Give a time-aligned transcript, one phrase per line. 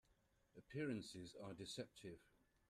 [0.57, 2.17] Appearances are deceptive.